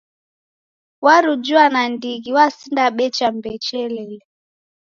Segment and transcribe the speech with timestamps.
[1.05, 4.17] Warujuya nandighi wasinda becha mbechelele.